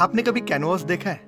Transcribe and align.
आपने 0.00 0.22
कभी 0.22 0.40
कैनवास 0.40 0.82
देखा 0.82 1.10
है? 1.10 1.18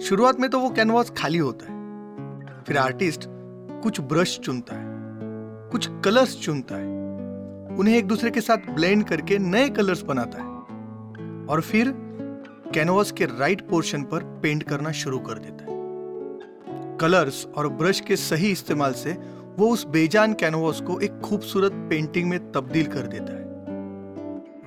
शुरुआत 0.00 0.40
में 0.40 0.50
तो 0.50 0.60
वो 0.60 0.70
कैनवास 0.70 1.10
खाली 1.10 1.38
होता 1.38 1.64
है। 1.64 2.62
फिर 2.62 2.78
आर्टिस्ट 2.78 3.24
कुछ 3.82 4.00
ब्रश 4.00 4.38
चुनता 4.38 4.76
है, 4.76 4.86
कुछ 5.70 5.88
कलर्स 6.04 6.40
चुनता 6.40 6.76
है, 6.76 6.86
उन्हें 7.78 7.96
एक 7.96 8.06
दूसरे 8.06 8.30
के 8.30 8.40
साथ 8.40 8.56
ब्लेंड 8.56 9.04
करके 9.04 9.38
नए 9.38 9.68
कलर्स 9.68 10.02
बनाता 10.02 10.38
है। 10.38 10.48
और 11.46 11.60
फिर 11.60 11.92
कैनवास 12.74 13.12
के 13.12 13.24
राइट 13.24 13.68
पोर्शन 13.68 14.02
पर 14.02 14.24
पेंट 14.42 14.62
करना 14.62 14.90
शुरू 14.92 15.18
कर 15.18 15.38
देता 15.38 15.64
है। 15.64 15.76
कलर्स 16.96 17.46
और 17.56 17.68
ब्रश 17.68 18.00
के 18.00 18.16
सही 18.16 18.50
इस्तेमाल 18.50 18.92
से 18.92 19.18
वो 19.58 19.68
उस 19.68 19.86
बेजान 19.86 20.32
कैनवास 20.32 20.80
को 20.80 21.00
एक 21.00 21.20
खूबसूरत 21.20 21.72
पेंटिंग 21.72 22.30
में 22.30 22.52
तब्दील 22.52 22.86
कर 22.86 23.06
देता 23.06 23.32
है। 23.32 23.44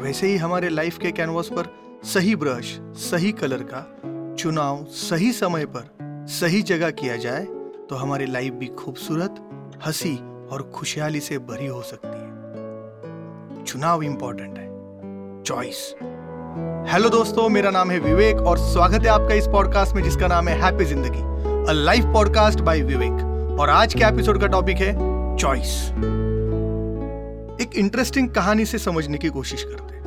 वैसे 0.02 0.28
ही 0.28 0.38
हमारे 0.38 0.70
लाइफ 0.70 0.98
के 0.98 1.12
कैनवास 1.12 1.50
पर 1.50 1.89
सही 2.04 2.36
ब्रश, 2.36 2.66
सही 2.96 3.32
कलर 3.32 3.64
का, 3.64 4.36
चुनाव 4.36 4.84
सही 4.90 5.32
समय 5.32 5.66
पर, 5.66 5.90
सही 6.30 6.62
जगह 6.62 6.90
किया 6.92 7.16
जाए 7.16 7.44
तो 7.90 7.96
हमारी 7.96 8.26
लाइफ 8.26 8.54
भी 8.54 8.68
खूबसूरत, 8.76 9.36
हँसी 9.86 10.16
और 10.52 10.62
खुशहाली 10.76 11.20
से 11.20 11.38
भरी 11.40 11.68
हो 11.68 11.82
सकती 11.82 12.08
है। 12.08 13.64
चुनाव 13.66 14.04
इंपॉर्टेंट 14.04 14.58
है। 14.58 14.68
चॉइस 15.44 15.94
हेलो 16.94 17.10
दोस्तों, 17.10 17.50
मेरा 17.50 17.72
नाम 17.72 17.92
है 17.92 18.00
विवेक 18.00 18.38
और 18.38 18.58
स्वागत 18.58 19.02
है 19.02 19.10
आपका 19.10 19.34
इस 19.34 19.48
पॉडकास्ट 19.48 19.96
में 19.96 20.04
जिसका 20.04 20.28
नाम 20.28 20.48
है 20.48 20.62
हैप्पी 20.62 20.86
ज़िंदगी 20.86 21.22
a 21.70 21.74
life 21.74 22.06
podcast 22.06 22.62
by 22.62 22.82
Vivek. 22.82 23.60
और 23.60 23.70
आज 23.70 23.94
के 23.94 24.04
एपिसोड 24.06 24.42
का 24.42 24.48
टॉपिक 24.48 24.78
है 24.78 24.94
चॉइस 25.38 25.78
एक 27.62 27.78
इंटरेस्टिंग 27.78 28.30
कहानी 28.30 28.66
से 28.66 28.78
समझने 28.80 29.18
की 29.18 29.30
कोशिश 29.30 29.64
करते 29.64 29.94
हैं। 29.94 29.99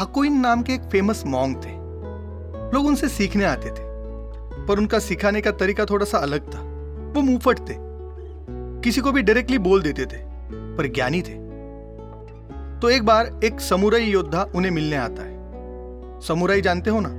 हकुइन 0.00 0.40
नाम 0.40 0.62
के 0.62 0.72
एक 0.72 0.82
फ़ेमस 0.82 1.22
मॉन्ग 1.26 1.56
थे। 1.56 1.70
लोग 2.74 2.86
उनसे 2.86 3.08
सीखने 3.08 3.44
आते 3.44 3.70
थे, 3.70 3.82
पर 4.66 4.78
उनका 4.78 4.98
सिखाने 4.98 5.40
का 5.40 5.50
तरीका 5.50 5.84
थोड़ा 5.84 6.06
सा 6.06 6.18
अलग 6.18 6.54
था। 6.54 6.58
वो 7.12 7.20
मुंहफट 7.20 7.58
थे। 7.58 7.74
किसी 8.82 9.00
को 9.00 9.12
भी 9.12 9.22
डायरेक्टली 9.22 9.58
बोल 9.58 9.82
देते 9.82 10.06
थे, 10.06 10.18
पर 10.52 10.86
ज्ञानी 10.86 11.22
थे। 11.22 11.42
तो 12.80 12.90
एक 12.90 13.04
बार 13.04 13.40
एक 13.44 13.60
समुराई 13.60 14.04
योद्धा 14.04 14.46
उन्हें 14.54 14.72
मिलने 14.72 14.96
आता 14.96 15.22
है। 15.22 15.32
समुराई 16.20 16.60
जानते 16.60 16.90
हो 16.90 17.00
ना? 17.00 17.10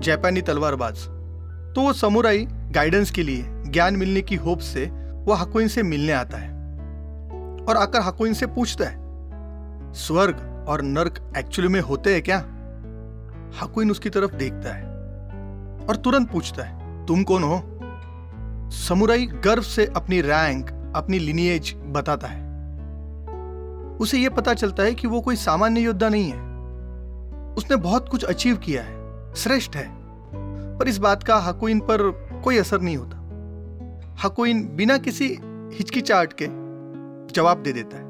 जापानी 0.00 0.40
तलवारबाज। 0.40 0.98
तो 1.74 1.82
वो 1.82 1.92
समुराई 1.92 2.46
गाइडेंस 2.50 3.10
के 3.10 3.22
लिए 3.22 3.44
ज्ञान 3.48 3.96
मिलने 3.96 4.20
की 4.20 4.34
होप 4.34 4.58
से 4.58 4.86
वो 5.12 5.32
हकुइन 5.32 5.68
से 5.68 5.82
मिलने 5.82 6.12
आता 6.12 6.38
है। 6.38 6.50
और 7.68 7.76
आकर 7.76 8.00
हकुइन 8.00 8.32
से 8.32 8.46
पूछता 8.46 8.84
है, 8.84 8.96
स्वर्ग 9.92 10.45
और 10.68 10.82
नर्क 10.82 11.32
एक्चुअली 11.38 11.68
में 11.68 11.80
होते 11.80 12.14
हैं 12.14 12.22
क्या? 12.22 12.38
हकुइन 13.62 13.90
उसकी 13.90 14.10
तरफ़ 14.10 14.34
देखता 14.34 14.74
है 14.74 14.84
और 15.86 15.96
तुरंत 15.96 16.30
पूछता 16.30 16.62
है, 16.62 17.06
तुम 17.06 17.22
कौन 17.22 17.42
हो? 17.42 17.62
समुराई 18.70 19.26
गर्व 19.26 19.62
से 19.62 19.86
अपनी 19.96 20.20
रैंक 20.20 20.92
अपनी 20.96 21.18
लिनिएज 21.18 21.74
बताता 21.76 22.26
है। 22.26 22.46
उसे 23.96 24.18
यह 24.18 24.30
पता 24.30 24.54
चलता 24.54 24.82
है 24.82 24.94
कि 24.94 25.06
वो 25.06 25.20
कोई 25.20 25.36
सामान्य 25.36 25.80
योद्धा 25.80 26.08
नहीं 26.08 26.30
है। 26.30 26.46
उसने 27.54 27.76
बहुत 27.76 28.08
कुछ 28.08 28.24
अचीव 28.24 28.56
किया 28.56 28.82
है, 28.82 28.96
श्रेष्ठ 29.34 29.76
है, 29.76 29.96
पर 30.78 30.88
इस 30.88 30.98
बात 30.98 31.22
का 31.22 31.36
हकुइन 31.36 31.80
पर 31.80 32.10
कोई 32.44 32.58
असर 32.58 32.80
नहीं 32.80 32.96
होता। 32.96 33.16
हकुइन 34.24 34.68
बिना 34.76 34.98
किसी 34.98 35.38
हिचकिचाहट 35.72 36.32
के 36.42 36.46
जवाब 37.34 37.62
दे 37.62 37.72
देता 37.72 37.96
है। 37.96 38.05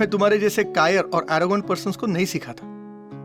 मैं 0.00 0.10
तुम्हारे 0.10 0.38
जैसे 0.38 0.64
कायर 0.64 1.02
और 1.02 1.26
एरोगन 1.30 1.60
पर्सन 1.60 1.90
को 1.90 2.06
नहीं 2.06 2.26
सिखाता 2.26 2.76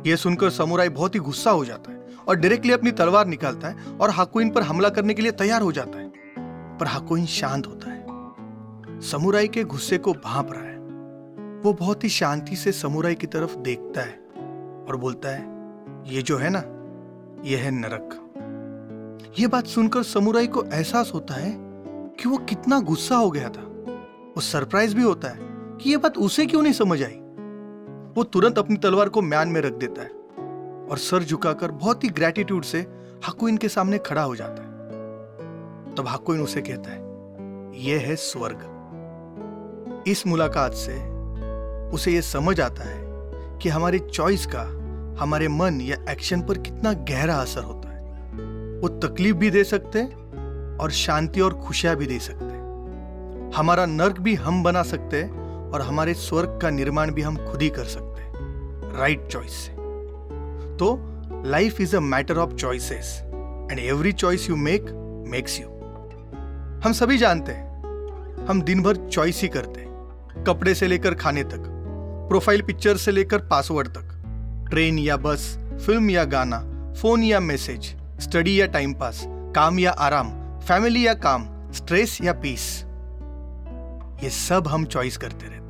यह 0.08 0.16
सुनकर 0.16 0.50
समुराई 0.50 0.90
बहुत 0.90 1.16
ही 1.16 1.20
गुस्सा 1.20 1.52
हो 1.52 1.66
जाता 1.66 1.92
है 1.92 2.06
और 2.28 2.36
डायरेक्टली 2.36 2.74
अपनी 2.74 2.92
तलवार 2.92 3.28
निकालता 3.28 3.68
है 3.68 3.76
और 4.02 4.10
हाकुइन 4.10 4.50
पर 4.50 4.62
हमला 4.62 4.90
करने 4.90 5.14
के 5.14 5.22
लिए 5.22 5.32
तैयार 5.32 5.62
हो 5.62 5.72
जाता 5.72 6.00
है। 6.00 6.12
पर 6.78 6.88
हाकुइन 6.88 7.26
शांत 7.26 7.68
होता 7.68 7.92
है। 7.92 8.06
समुराई 9.02 9.48
के 9.48 9.64
गुस्से 9.64 9.98
को 9.98 10.14
भाप 10.14 10.54
रहा 10.54 10.64
है। 10.64 10.78
वो 11.62 11.74
बहुत 11.74 12.04
ही 12.04 12.10
शांति 12.10 12.56
से 12.56 12.72
समुराई 12.72 13.16
की 13.16 13.28
तरफ़ 13.28 13.56
देखता 13.56 14.02
है 14.02 14.14
और 14.90 14.96
बोलता 14.96 15.30
है, 15.30 15.42
ये 16.16 16.22
जो 16.22 16.38
है 16.38 16.50
ना, 16.50 16.64
ये 17.48 17.58
है 17.58 17.72
नरक। 17.72 18.34
ये 19.40 19.48
बात 19.48 19.66
सुनकर 19.66 20.04
समुराई 20.04 20.48
को 20.48 20.64
एहसास 20.64 21.12
होता 21.14 21.34
है 21.34 21.54
कि 22.20 22.30
वो 22.30 22.38
कितना 22.38 22.80
गुस्सा 22.80 23.16
हो 23.16 23.32
गया 23.32 23.50
था। 23.50 23.62
वो 24.36 24.42
सरप्राइज़ 24.42 24.96
भी 24.96 25.04
होता 25.04 25.28
है 25.28 25.51
कि 25.84 25.90
यह 25.90 25.98
बात 25.98 26.18
उसे 26.18 26.46
क्यों 26.46 26.62
नहीं 26.62 26.74
समझ 26.74 27.04
आई? 27.04 27.20
वो 28.16 28.24
तुरंत 28.24 28.58
अपनी 28.58 28.78
तलवार 28.78 29.10
को 29.10 29.22
म्यान 29.22 29.48
में 29.48 29.62
रख 29.62 29.74
देता 29.74 30.02
है 30.02 30.10
और 30.90 30.98
सर 30.98 31.24
झुकाकर 31.24 31.72
बहुत 31.72 32.04
ही 32.04 32.10
ग्रेटिट्यूड 32.10 32.64
से 32.64 32.80
हकुइन 33.28 33.58
के 33.58 33.70
सामने 33.70 33.98
खड़ा 33.98 34.22
हो 34.22 34.36
जाता 34.36 34.64
है। 34.64 34.70
तब 35.96 36.06
हकुइन 36.08 36.42
उसे 36.42 36.62
कहता 36.62 36.92
है 36.92 37.00
यह 37.82 38.00
है 38.00 38.16
स्वर्ग। 38.16 38.68
इस 40.08 40.28
मुलाकात 40.28 40.74
से 40.74 41.10
उसे 41.90 42.12
यह 42.12 42.22
समझ 42.22 42.62
आता 42.62 42.84
है 42.84 43.02
कि 43.60 43.70
हमारी 43.70 44.00
चॉइस 44.00 44.46
का, 44.46 44.62
हमारे 45.24 45.48
मन 45.48 45.82
या 45.82 46.12
एक्शन 46.12 46.42
पर 46.42 46.58
कितना 46.58 46.94
गहरा 46.94 47.36
असर 47.36 47.64
होता 47.64 47.90
है। 47.90 48.02
वो 48.80 48.88
तकलीफ़ 48.88 49.38
भी 49.38 49.52
दे 49.52 49.64
सकते 49.64 50.00
हैं 50.00 50.16
और 50.78 50.92
शांति 50.92 51.42
और 51.42 51.54
खुशियाँ 51.54 51.96
भी 51.96 52.06
दे 52.06 52.20
सकते 52.20 52.52
हमारा 53.56 53.86
नर्क 53.86 54.20
भी 54.20 54.36
हम 54.36 54.64
बना 54.64 54.84
सकते 54.84 55.24
हैं 55.24 55.42
और 55.74 55.82
हमारे 55.82 56.14
स्वर्ग 56.14 56.60
का 56.62 56.70
निर्माण 56.70 57.12
भी 57.12 57.22
हम 57.22 57.38
खुद 57.52 57.62
ही 57.62 57.70
कर 57.70 57.84
सकते 57.84 58.22
हैं। 58.22 58.32
राइट 59.00 59.28
चॉइस 59.28 59.52
से। 59.52 59.72
तो 60.78 60.98
life 61.46 61.82
is 61.82 61.96
a 61.96 62.00
matter 62.00 62.38
of 62.38 62.54
choices 62.54 63.22
and 63.72 63.80
every 63.80 64.12
choice 64.12 64.50
you 64.50 64.56
make 64.56 64.86
makes 65.28 65.60
you 65.60 65.68
हम 66.86 66.94
सभी 66.94 67.18
जानते 67.18 67.52
हैं, 67.52 68.46
हम 68.48 68.62
दिन 68.62 68.84
भर 68.84 68.96
चॉइस 68.96 69.42
ही 69.42 69.48
करते 69.48 69.80
हैं, 69.80 70.44
कपड़े 70.48 70.76
से 70.76 70.88
लेकर 70.88 71.14
खाने 71.14 71.44
तक 71.44 71.68
प्रोफ़ाइल 72.30 72.62
पिक्चर 72.62 72.98
से 72.98 73.12
लेकर 73.12 73.38
पासवर्ड 73.40 73.88
तक 73.88 74.18
ट्रेन 74.72 75.00
या 75.00 75.18
बस 75.18 75.58
फ़िल्म 75.86 76.10
या 76.10 76.24
गाना 76.26 76.60
फ़ोन 76.94 77.24
या 77.24 77.40
मैसेज 77.40 77.96
स्टडी 78.20 78.62
या 78.62 78.66
टाइम 78.66 78.94
पास 78.94 79.24
काम 79.28 79.80
या 79.80 79.92
आराम 79.92 80.30
फैमिली 80.60 81.08
या 81.08 81.14
काम 81.14 81.48
स्ट्रेस 81.72 82.18
या 82.22 82.34
पीस 82.34 82.84
ये 84.24 84.30
सब 84.30 84.68
हम 84.68 84.86
चॉइस 84.86 85.18
करते 85.18 85.46
रहते 85.46 85.61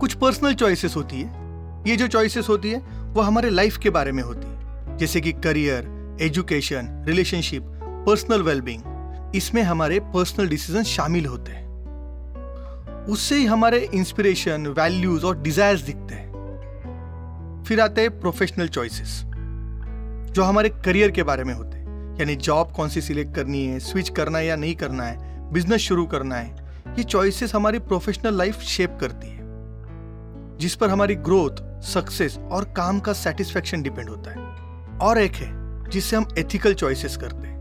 कुछ 0.00 0.14
पर्सनल 0.14 0.54
चॉइसेस 0.54 0.96
होती 0.96 1.20
है। 1.20 1.46
ये 1.86 1.96
जो 1.96 2.06
चॉइसेस 2.06 2.48
होती 2.48 2.70
है, 2.70 2.78
वो 3.02 3.20
हमारे 3.20 3.50
लाइफ 3.50 3.78
के 3.78 3.90
बारे 3.90 4.12
में 4.12 4.22
होती 4.22 4.46
है। 4.46 4.56
जैसे 4.96 5.20
कि 5.20 5.32
career 5.32 5.96
education 6.20 7.04
relationship 7.06 7.62
personal 7.84 8.42
wellbeing 8.42 8.82
इसमें 9.34 9.62
हमारे 9.62 10.00
पर्सनल 10.00 10.48
डिसीज़न 10.48 10.82
शामिल 10.82 11.26
होते 11.26 11.52
हैं। 11.52 11.66
उससे 13.04 13.36
ही 13.36 13.46
हमारे 13.46 13.88
इंस्पिरेशन 13.94 14.66
वैल्यूज़ 14.66 15.24
और 15.24 15.42
डिजायर्स 15.42 15.80
दिखते 15.80 16.14
हैं। 16.14 16.26
फिर 17.68 17.80
आते 17.80 18.00
हैं 18.00 18.20
प्रोफेशनल 18.20 18.68
चॉइसेस 18.68 19.22
जो 20.32 20.42
हमारे 20.42 20.68
करियर 20.68 21.10
के 21.10 21.22
बारे 21.22 21.44
में 21.44 21.54
होते 21.54 21.76
हैं। 21.76 22.18
यानी 22.20 22.36
जॉब 22.36 22.72
कौन 22.72 22.88
सी 22.88 23.00
सिलेक्ट 23.00 23.34
करनी 23.34 23.66
है 23.66 23.80
स्विच 23.80 24.08
करना 24.08 24.38
है 24.38 24.46
या 24.46 24.56
नहीं 24.56 24.74
करना 24.74 25.04
है 25.04 25.36
बिज़नेस 25.52 25.80
शुरू 25.80 26.06
करना 26.06 26.34
है। 26.34 26.56
ये 26.88 27.02
चॉइसेस 27.02 27.54
हमारी 27.54 27.78
प्रोफेशनल 27.78 28.34
लाइफ 28.34 28.60
शेप 28.60 28.98
करती 29.00 29.28
है। 29.28 29.35
जिस 30.58 30.74
पर 30.74 30.90
हमारी 30.90 31.14
ग्रोथ 31.14 31.82
सक्सेस 31.82 32.38
और 32.38 32.64
काम 32.64 33.00
का 33.00 33.12
सेटिस्फेक्शन 33.12 33.82
डिपेंड 33.82 34.08
होता 34.08 34.30
है। 34.30 34.56
और 34.98 35.18
एक 35.18 35.32
है 35.32 35.66
जिससे 35.90 36.16
हम 36.16 36.26
एथिकल 36.38 36.74
चॉइसेस 36.74 37.16
करते 37.16 37.48
हैं। 37.48 37.56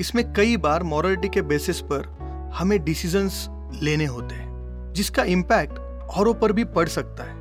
इसमें 0.00 0.32
कई 0.32 0.56
बार 0.56 0.82
मॉरलिटी 0.82 1.28
के 1.28 1.42
बेसिस 1.42 1.80
पर 1.80 2.06
हमें 2.54 2.84
डिसीजंस 2.84 3.46
लेने 3.82 4.04
होते 4.04 4.34
हैं, 4.34 4.50
जिसका 4.92 5.22
इम्पैक्ट 5.22 5.78
औरों 6.16 6.34
पर 6.34 6.52
भी 6.52 6.64
पड़ 6.64 6.88
सकता 6.88 7.24
है। 7.24 7.40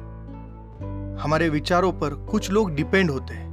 हमारे 1.17 1.49
विचारों 1.49 1.91
पर 1.91 2.13
कुछ 2.13 2.51
लोग 2.51 2.75
डिपेंड 2.75 3.11
होते 3.11 3.33
हैं, 3.33 3.49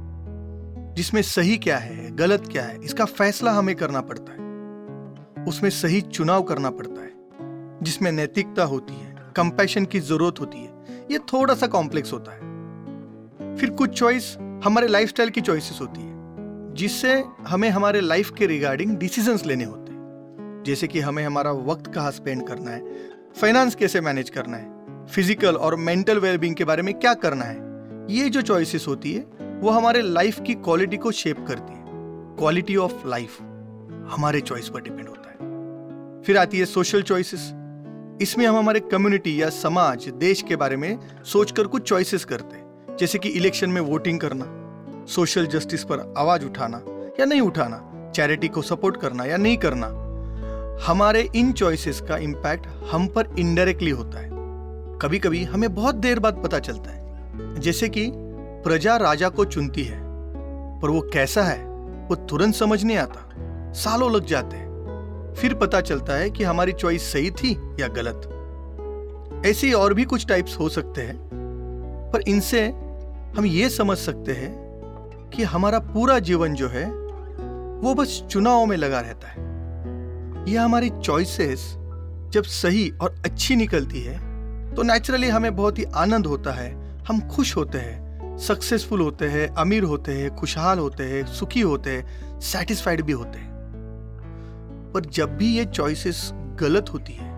जिसमें 0.97 1.21
सही 1.21 1.57
क्या 1.57 1.77
है, 1.77 2.15
गलत 2.15 2.49
क्या 2.51 2.63
है, 2.63 2.83
इसका 2.83 3.05
फैसला 3.05 3.51
हमें 3.51 3.75
करना 3.75 4.01
पड़ता 4.01 4.31
है। 4.31 4.37
उसमें 5.45 5.69
सही 5.69 6.01
चुनाव 6.01 6.43
करना 6.43 6.69
पड़ता 6.69 7.01
है, 7.01 7.11
जिसमें 7.83 8.11
नैतिकता 8.11 8.63
होती 8.63 8.93
है 8.93 9.15
कंपैशन 9.35 9.85
की 9.85 9.99
ज़रूरत 9.99 10.39
होती 10.39 10.57
है। 10.57 10.76
ये 11.11 11.19
थोड़ा 11.33 11.53
सा 11.55 11.67
कॉम्प्लेक्स 11.67 12.13
होता 12.13 12.31
है। 12.31 13.55
फिर 13.57 13.69
कुछ 13.69 13.99
चॉइस 13.99 14.35
हमारे 14.63 14.87
लाइफस्टाइल 14.87 15.29
की 15.29 15.41
चॉइसेस 15.41 15.81
होती 15.81 16.01
है, 16.01 16.73
जिससे 16.73 17.13
हमें 17.47 17.69
हमारे 17.69 18.01
लाइफ 18.01 18.31
के 18.37 18.47
रिगार्डिंग 18.47 18.97
डिसीजंस 18.97 19.45
लेने 19.45 19.63
होते 19.63 19.91
हैं। 19.91 20.63
जैसे 20.65 20.87
कि 20.87 20.99
हमें 20.99 21.23
हमारा 21.25 21.51
वक्त 21.51 21.93
कहाँ 21.93 22.11
स्पेंड 22.11 22.47
करना 22.47 22.71
है 22.71 22.81
फाइनेंस 23.41 23.75
कैसे 23.75 24.01
मैनेज 24.01 24.29
करना 24.29 24.57
है 24.57 25.05
फ़िज़िकल 25.05 25.55
और 25.55 25.75
मेंटल 25.75 26.19
वेलबींग 26.19 26.55
के 26.55 26.63
बारे 26.65 26.83
में 26.83 26.93
क्या 26.93 27.13
करना 27.15 27.45
है, 27.45 27.55
ये 28.09 28.29
जो 28.29 28.41
चॉइसेस 28.41 28.85
होती 28.87 29.13
है, 29.13 29.21
वो 29.61 29.69
हमारे 29.69 30.01
लाइफ 30.01 30.39
की 30.39 30.53
क्वालिटी 30.55 30.97
को 30.97 31.11
शेप 31.11 31.45
करती 31.47 31.73
है। 31.73 31.85
क्वालिटी 32.37 32.75
ऑफ़ 32.75 33.07
लाइफ 33.07 33.37
हमारे 34.11 34.41
चॉइस 34.41 34.69
पर 34.69 34.81
डिपेंड 34.81 35.07
होता 35.07 35.29
है। 35.29 36.21
फिर 36.23 36.37
आती 36.37 36.59
है 36.59 36.65
सोशल 36.65 37.01
चॉइसेस 37.01 37.51
इसमें 38.21 38.47
हम 38.47 38.57
हमारे 38.57 38.79
कम्युनिटी 38.79 39.41
या 39.41 39.49
समाज, 39.49 40.09
देश 40.09 40.41
के 40.41 40.55
बारे 40.55 40.77
में 40.77 40.99
सोचकर 41.23 41.63
कुछ 41.63 41.81
चॉइसेस 41.81 42.25
करते 42.25 42.57
जैसे 42.95 43.19
कि 43.19 43.29
इलेक्शन 43.29 43.69
में 43.69 43.81
वोटिंग 43.81 44.19
करना 44.19 44.45
सोशल 45.05 45.47
जस्टिस 45.47 45.83
पर 45.83 46.13
आवाज़ 46.17 46.45
उठाना 46.45 46.81
या 47.19 47.25
नहीं 47.25 47.41
उठाना 47.41 48.11
चैरिटी 48.15 48.47
को 48.47 48.61
सपोर्ट 48.61 48.97
करना 48.97 49.25
या 49.25 49.37
नहीं 49.37 49.57
करना। 49.57 49.87
हमारे 50.85 51.29
इन 51.35 51.51
चॉइसेस 51.51 52.01
का 52.01 52.17
इम्पैक्ट 52.17 52.67
हम 52.91 53.07
पर 53.07 53.35
इनडायरेक्टली 53.39 53.91
होता 53.91 54.19
है। 54.19 54.29
कभी 55.01 55.19
कभी 55.19 55.43
हमें 55.43 55.75
बहुत 55.75 55.95
देर 55.95 56.19
बाद 56.19 56.41
पता 56.43 56.59
चलता 56.59 56.91
है। 56.91 57.25
जैसे 57.59 57.89
कि 57.89 58.11
प्रजा 58.63 58.97
राजा 58.97 59.29
को 59.29 59.45
चुनती 59.45 59.83
है, 59.83 59.99
पर 60.81 60.89
वो 60.89 61.01
कैसा 61.13 61.43
है, 61.43 61.65
वो 62.07 62.15
तुरंत 62.15 62.55
समझ 62.55 62.83
नहीं 62.83 62.97
आता। 62.97 63.29
सालों 63.73 64.15
लग 64.15 64.25
जाते 64.25 64.57
हैं। 64.57 64.66
फिर 65.37 65.53
पता 65.53 65.81
चलता 65.81 66.13
है 66.13 66.29
कि 66.29 66.43
हमारी 66.43 66.71
चॉइस 66.71 67.11
सही 67.13 67.31
थी 67.31 67.51
या 67.79 67.87
गलत। 67.87 69.43
ऐसे 69.45 69.71
और 69.71 69.93
भी 69.93 70.03
कुछ 70.03 70.25
टाइप्स 70.27 70.57
हो 70.59 70.69
सकते 70.69 71.01
हैं, 71.01 71.17
पर 72.13 72.21
इनसे 72.21 72.63
हम 73.37 73.45
ये 73.45 73.69
समझ 73.69 73.97
सकते 73.97 74.31
हैं 74.31 75.29
कि 75.33 75.43
हमारा 75.43 75.79
पूरा 75.79 76.19
जीवन 76.19 76.53
जो 76.53 76.67
है, 76.67 76.85
वो 77.81 77.93
बस 77.93 78.21
चुनाव 78.31 78.65
में 78.65 78.77
लगा 78.77 78.99
रहता 78.99 79.27
है। 79.27 79.45
यह 80.49 80.63
हमारी 80.63 80.89
चॉइसेस 80.89 81.73
जब 82.33 82.43
सही 82.43 82.89
और 83.01 83.15
अच्छी 83.25 83.55
निकलती 83.55 84.01
है 84.01 84.15
तो 84.75 84.83
नेचुरली 84.83 85.29
हमें 85.29 85.55
बहुत 85.55 85.79
ही 85.79 85.83
आनंद 85.95 86.25
होता 86.25 86.51
है। 86.51 86.71
हम 87.05 87.19
खुश 87.29 87.55
होते 87.57 87.77
हैं 87.77 88.37
सक्सेसफुल 88.37 89.01
होते 89.01 89.25
हैं, 89.25 89.47
अमीर 89.55 89.83
होते 89.83 90.11
हैं, 90.11 90.35
खुशहाल 90.35 90.79
होते 90.79 91.03
हैं, 91.03 91.25
सुखी 91.25 91.61
होते 91.61 91.89
हैं 91.89 92.39
सेटिस्फाइड 92.41 93.01
भी 93.01 93.11
होते 93.11 93.39
हैं। 93.39 93.56
पर 94.93 95.05
जब 95.05 95.37
भी 95.37 95.57
ये 95.57 95.65
चॉइसेस 95.65 96.29
गलत 96.33 96.89
होती 96.93 97.13
है 97.13 97.35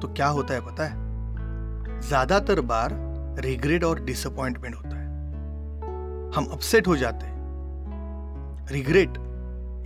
तो 0.00 0.08
क्या 0.08 0.26
होता 0.26 0.54
है 0.54 0.60
पता 0.60 0.84
है? 0.84 2.00
ज़्यादातर 2.00 2.60
बार 2.60 2.90
रिग्रेट 3.40 3.84
और 3.84 4.00
डिसअपॉइंटमेंट 4.04 4.74
होता 4.74 4.96
है। 4.96 5.06
हम 6.36 6.44
अपसेट 6.52 6.86
हो 6.86 6.96
जाते 6.96 7.26
हैं। 7.26 8.66
रिग्रेट 8.70 9.18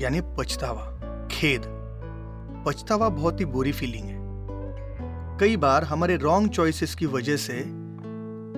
यानी 0.01 0.21
पछतावा, 0.39 0.85
खेद। 1.31 1.63
पछतावा 2.67 3.09
बहुत 3.09 3.41
ही 3.41 3.45
बुरी 3.45 3.73
फीलिंग 3.73 4.05
है। 4.05 4.17
कई 5.41 5.57
बार 5.57 5.85
हमारे 5.85 6.17
रॉन्ग 6.17 6.51
चॉइसेस 6.51 6.95
की 6.95 7.07
वजह 7.07 7.37
से 7.37 7.63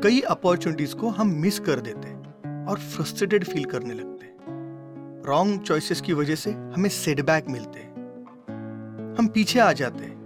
कई 0.03 0.21
अपॉर्चुनिटीज़ 0.21 0.95
को 0.95 1.09
हम 1.09 1.35
मिस 1.37 1.59
कर 1.61 1.81
देते 1.81 2.17
और 2.71 2.79
फ्रस्ट्रेटेड 2.79 3.45
फील 3.45 3.65
करने 3.65 3.95
लगते 3.95 4.19
रॉन्ग 5.29 5.61
चॉइसेस 5.61 6.01
की 6.01 6.13
वजह 6.13 6.35
से 6.35 6.51
हमें 6.51 6.89
सेटबैक 6.91 7.49
मिलते 7.49 7.88
हम 9.19 9.27
पीछे 9.27 9.61
आ 9.61 9.73
जाते 9.73 10.05
हैं। 10.05 10.19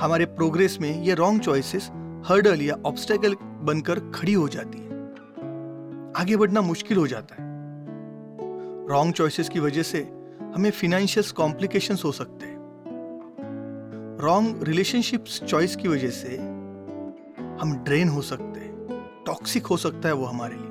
हमारे 0.00 0.24
प्रोग्रेस 0.24 0.78
में 0.80 1.02
ये 1.02 1.14
रॉन्ग 1.14 1.40
चॉइसेस 1.40 1.90
हर्डल 2.26 2.62
या 2.62 2.74
ऑब्स्टेकल 2.86 3.34
बनकर 3.42 3.98
खड़ी 4.10 4.32
हो 4.32 4.48
जाती 4.48 4.78
है। 4.78 4.92
आगे 6.22 6.36
बढ़ना 6.36 6.60
मुश्किल 6.60 6.98
हो 6.98 7.06
जाता 7.06 7.34
है। 7.34 7.48
रॉन्ग 8.88 9.14
चॉइसेस 9.14 9.48
की 9.48 9.60
वजह 9.60 9.82
से 9.82 9.98
हमें 10.54 10.70
फिनेंशियल 10.70 11.30
कॉम्प्लिकेशंस 11.30 12.04
हो 12.04 12.12
सकते 12.12 12.46
हैं। 12.46 12.58
रॉन्ग 14.20 14.62
रिलेशनशिप्स 14.62 15.42
चॉइस 15.42 15.76
की 15.76 15.88
वजह 15.88 16.10
से 16.10 16.36
हम 17.60 17.84
ड्रेन 17.84 18.08
हो 18.08 18.22
सकते 18.22 18.60
हैं। 18.60 19.06
टॉक्सिक 19.26 19.66
हो 19.66 19.76
सकता 19.76 20.08
है 20.08 20.14
वो 20.14 20.24
हमारे 20.24 20.54
लिए। 20.54 20.68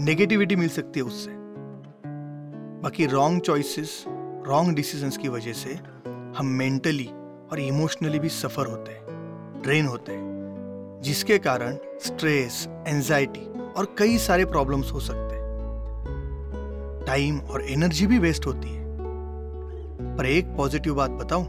नेगेटिविटी 0.00 0.56
मिल 0.56 0.68
सकती 0.68 1.00
है 1.00 1.06
उससे। 1.06 1.30
बाकी 2.82 3.06
रॉन्ग 3.06 3.40
चॉइसेस 3.40 4.04
रॉन्ग 4.46 4.74
डिसीजंस 4.76 5.16
की 5.16 5.28
वजह 5.28 5.52
से 5.52 5.97
हम 6.38 6.46
मेंटली 6.46 7.04
और 7.52 7.60
इमोशनली 7.60 8.18
भी 8.18 8.28
सफ़र 8.28 8.66
होते 8.66 8.92
हैं 8.92 9.62
ड्रेन 9.62 9.86
होते 9.86 10.12
हैं, 10.12 11.00
जिसके 11.02 11.38
कारण 11.38 11.76
स्ट्रेस 12.02 12.66
एंजाइटी 12.88 13.40
और 13.72 13.94
कई 13.98 14.18
सारे 14.18 14.44
प्रॉब्लम्स 14.44 14.92
हो 14.92 15.00
सकते 15.00 15.36
हैं। 15.36 17.04
टाइम 17.06 17.40
और 17.40 17.62
एनर्जी 17.62 18.06
भी 18.06 18.18
वेस्ट 18.18 18.46
होती 18.46 18.68
है। 18.68 18.84
पर 20.16 20.26
एक 20.26 20.54
पॉजिटिव 20.56 20.94
बात 20.94 21.10
बताऊँ, 21.12 21.44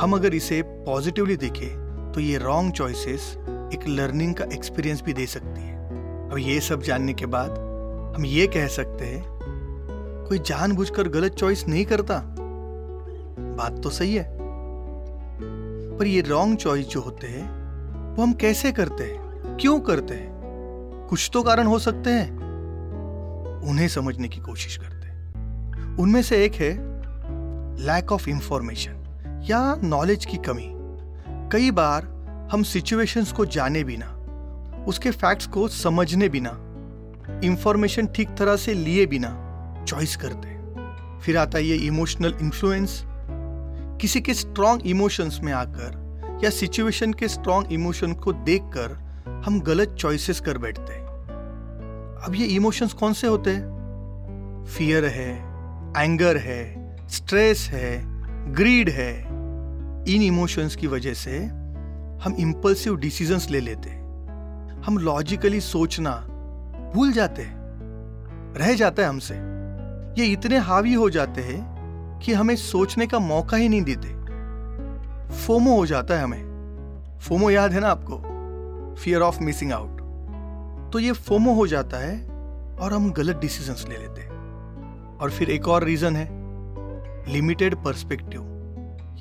हम 0.00 0.12
अगर 0.12 0.34
इसे 0.34 0.62
पॉजिटिवली 0.62 1.36
देखें 1.36 2.12
तो 2.12 2.20
ये 2.20 2.38
रॉन्ग 2.38 2.72
चॉइसेस 2.72 3.34
एक 3.74 3.88
लर्निंग 3.88 4.34
का 4.34 4.44
एक्सपीरियंस 4.44 5.02
भी 5.02 5.12
दे 5.12 5.26
सकती 5.26 5.60
है। 5.60 6.30
अब 6.30 6.38
ये 6.38 6.60
सब 6.60 6.82
जानने 6.82 7.14
के 7.14 7.26
बाद 7.26 7.50
हम 8.16 8.24
ये 8.24 8.46
कह 8.46 8.66
सकते 8.68 9.04
हैं, 9.04 9.24
कोई 10.28 10.38
जानबूझकर 10.38 11.08
गलत 11.08 11.34
चॉइस 11.34 11.66
नहीं 11.68 11.84
करता। 11.84 12.22
बात 13.56 13.80
तो 13.82 13.90
सही 13.90 14.14
है। 14.14 14.38
पर 15.98 16.06
ये 16.06 16.20
रॉन्ग 16.20 16.56
चॉइस 16.56 16.86
जो 16.86 17.00
होते 17.00 17.26
हैं, 17.26 17.66
वो 18.14 18.22
हम 18.22 18.32
कैसे 18.32 18.72
करते 18.72 19.04
हैं? 19.04 19.56
क्यों 19.60 19.80
करते 19.80 20.14
हैं? 20.14 20.36
कुछ 21.10 21.30
तो 21.32 21.42
कारण 21.42 21.66
हो 21.66 21.78
सकते 21.78 22.10
हैं। 22.10 22.46
उन्हें 23.68 23.88
समझने 23.88 24.28
की 24.28 24.40
कोशिश 24.40 24.76
करते 24.76 25.06
हैं। 25.06 25.34
उनमें 25.96 26.22
से 26.22 26.44
एक 26.44 26.54
है 26.54 26.96
लैक 27.86 28.12
ऑफ़ 28.12 28.30
इंफॉर्मेशन 28.30 28.92
या 29.50 29.76
नॉलेज 29.84 30.26
की 30.26 30.36
कमी। 30.36 30.72
कई 31.52 31.70
बार 31.70 32.16
हम 32.52 32.62
सिचुएशंस 32.62 33.32
को 33.32 33.46
जाने 33.46 33.84
बिना 33.84 34.12
उसके 34.88 35.10
फैक्ट्स 35.10 35.46
को 35.46 35.68
समझने 35.68 36.28
बिना 36.28 36.50
इंफॉर्मेशन 37.44 38.06
ठीक 38.06 38.28
तरह 38.28 38.56
से 38.56 38.74
लिए 38.74 39.06
बिना 39.06 39.42
चॉइस 39.88 40.16
करते 40.16 40.48
हैं। 40.48 40.56
फिर 41.20 41.36
आता 41.36 41.58
है 41.58 41.64
ये 41.64 41.76
इमोशनल 41.76 42.34
इन्फ्लुएंस 42.40 43.04
किसी 44.00 44.20
के 44.20 44.34
स्ट्रॉन्ग 44.34 44.86
इमोशंस 44.86 45.40
में 45.42 45.52
आकर 45.52 46.40
या 46.44 46.50
सिचुएशन 46.50 47.12
के 47.12 47.28
स्ट्रॉन्ग 47.28 47.72
इमोशन 47.72 48.12
को 48.12 48.32
देखकर 48.32 48.92
हम 49.46 49.60
गलत 49.60 49.96
चॉइसेस 49.98 50.40
कर 50.40 50.58
बैठते 50.58 50.92
हैं। 50.92 51.06
अब 52.24 52.34
ये 52.34 52.46
इमोशंस 52.46 52.92
कौन 52.92 53.12
से 53.12 53.26
होते 53.26 53.50
हैं? 53.50 54.64
फियर 54.64 55.04
है 55.04 55.30
एंगर 56.02 56.36
है 56.36 56.96
स्ट्रेस 57.08 57.68
है 57.70 58.02
ग्रीड 58.52 58.88
है। 58.88 59.20
इन 60.14 60.22
इमोशंस 60.22 60.76
की 60.76 60.86
वजह 60.86 61.14
से 61.14 61.38
हम 62.24 62.36
इंपल्सिव 62.38 62.96
डिसीजंस 62.96 63.48
ले 63.50 63.60
लेते 63.60 63.90
हैं। 63.90 64.82
हम 64.82 64.98
लॉजिकली 64.98 65.60
सोचना 65.60 66.10
भूल 66.94 67.12
जाते 67.12 67.42
हैं, 67.42 67.56
रह 68.56 68.74
जाता 68.74 69.02
है 69.02 69.08
हमसे। 69.08 69.34
ये 70.22 70.32
इतने 70.32 70.58
हावी 70.58 70.94
हो 70.94 71.10
जाते 71.10 71.42
हैं 71.42 71.75
कि 72.22 72.32
हमें 72.32 72.56
सोचने 72.56 73.06
का 73.06 73.18
मौका 73.18 73.56
ही 73.56 73.68
नहीं 73.68 73.82
देते। 73.82 74.08
फोमो 75.46 75.76
हो 75.76 75.86
जाता 75.86 76.14
है 76.14 76.22
हमें। 76.22 77.18
फोमो 77.20 77.50
याद 77.50 77.72
है 77.72 77.80
ना 77.80 77.88
आपको? 77.88 78.22
फियर 78.94 79.20
ऑफ़ 79.20 79.40
मिसिंग 79.40 79.72
आउट 79.72 79.96
तो 80.92 80.98
ये 80.98 81.12
फोमो 81.12 81.54
हो 81.54 81.66
जाता 81.66 81.96
है 81.96 82.28
और 82.76 82.92
हम 82.92 83.12
गलत 83.12 83.36
डिसीजंस 83.36 83.86
ले 83.88 83.96
लेते 83.96 84.20
हैं। 84.20 85.18
और 85.18 85.30
फिर 85.30 85.50
एक 85.50 85.68
और 85.68 85.84
रीजन 85.84 86.16
है 86.16 86.28
लिमिटेड 87.32 87.74
पर्सपेक्टिव 87.74 88.42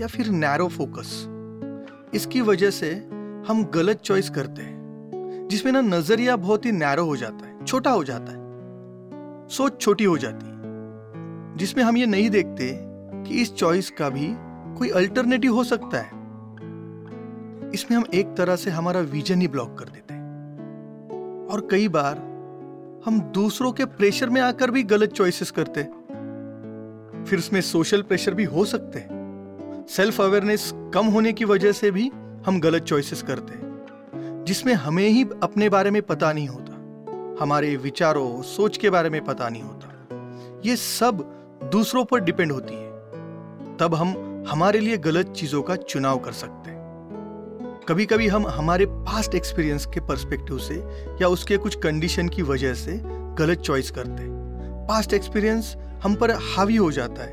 या 0.01 0.07
फिर 0.07 0.27
नैरो 0.27 0.67
फोकस 0.67 1.25
इसकी 2.13 2.41
वजह 2.41 2.69
से 2.69 2.91
हम 3.47 3.63
गलत 3.73 3.97
चॉइस 3.97 4.29
करते 4.29 4.61
हैं, 4.61 5.47
जिसमें 5.51 5.71
ना 5.71 5.81
नज़रिया 5.81 6.35
बहुत 6.35 6.65
ही 6.65 6.71
नैरो 6.71 7.05
हो 7.05 7.15
जाता 7.15 7.45
है, 7.45 7.65
छोटा 7.65 7.91
हो 7.91 8.03
जाता 8.03 8.31
है। 8.31 9.47
सोच 9.47 9.81
छोटी 9.81 10.03
हो 10.03 10.17
जाती 10.17 10.45
है, 10.45 11.57
जिसमें 11.57 11.83
हम 11.83 11.97
ये 11.97 12.05
नहीं 12.05 12.29
देखते 12.29 12.84
कि 13.27 13.41
इस 13.41 13.53
चॉइस 13.53 13.89
का 13.89 14.09
भी 14.09 14.35
कोई 14.77 14.89
अल्टरनेटिव 14.89 15.53
हो 15.53 15.63
सकता 15.63 15.97
है। 15.97 16.25
इसमें 17.73 17.97
हम 17.97 18.03
एक 18.13 18.35
तरह 18.35 18.55
से 18.55 18.71
हमारा 18.71 18.99
विजन 18.99 19.41
ही 19.41 19.47
ब्लॉक 19.47 19.79
कर 19.79 19.85
देते 19.85 20.13
हैं। 20.13 20.25
और 21.47 21.67
कई 21.71 21.87
बार 21.87 22.17
हम 23.05 23.21
दूसरों 23.21 23.71
के 23.71 23.85
प्रेशर 23.85 24.29
में 24.29 24.41
आकर 24.41 24.71
भी 24.71 24.83
गलत 24.83 25.11
चॉइसेस 25.11 25.51
करते 25.51 26.05
फिर 27.25 27.39
उसमें 27.39 27.61
सोशल 27.61 28.01
प्रेशर 28.01 28.33
भी 28.33 28.43
हो 28.43 28.65
सकते 28.65 28.99
हैं। 28.99 29.85
सेल्फ 29.89 30.21
अवेयरनेस 30.21 30.71
कम 30.75 31.05
होने 31.05 31.33
की 31.33 31.45
वजह 31.45 31.71
से 31.71 31.91
भी 31.91 32.11
हम 32.45 32.59
गलत 32.59 32.83
चॉइसेस 32.83 33.21
करते 33.23 33.53
हैं, 33.53 34.43
जिसमें 34.45 34.73
हमें 34.73 35.07
ही 35.07 35.25
अपने 35.43 35.69
बारे 35.69 35.91
में 35.91 36.01
पता 36.01 36.33
नहीं 36.33 36.47
होता, 36.47 36.71
हमारे 37.43 37.75
विचारों, 37.75 38.41
सोच 38.41 38.77
के 38.77 38.89
बारे 38.89 39.09
में 39.09 39.25
पता 39.25 39.49
नहीं 39.49 39.61
होता। 39.61 40.09
ये 40.65 40.75
सब 40.75 41.31
दूसरों 41.71 42.05
पर 42.05 42.19
डिपेंड 42.19 42.51
होती 42.51 42.75
है। 42.75 42.94
तब 43.79 43.95
हम 43.95 44.43
हमारे 44.49 44.79
लिए 44.79 44.97
गलत 44.97 45.27
चीज़ों 45.27 45.61
का 45.61 45.75
चुनाव 45.75 46.19
कर 46.19 46.31
सकते 46.31 46.71
हैं। 46.71 46.85
कभी 47.89 48.05
कभी 48.05 48.27
हम 48.27 48.47
हमारे 48.47 48.85
पास्ट 48.85 49.35
एक्सपीरियंस 49.35 49.85
के 49.85 49.99
पर्सपेक्टिव 49.99 50.57
से 50.57 50.75
या 51.21 51.27
उसके 51.27 51.57
कुछ 51.57 51.75
कंडीशन 51.75 52.29
की 52.29 52.41
वजह 52.41 52.73
से 52.73 53.01
गलत 53.05 53.57
चॉइस 53.57 53.91
करते 53.91 54.23
हैं। 54.23 54.31
पास्ट 54.89 55.13
एक्सपीरियंस 55.13 55.77
हम 56.03 56.15
पर 56.15 56.31
हावी 56.31 56.75
हो 56.75 56.91
जाता 56.91 57.23
है। 57.23 57.31